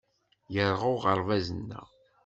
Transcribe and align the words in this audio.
Yerɣa 0.53 0.87
uɣerbaz-nneɣ. 0.95 1.87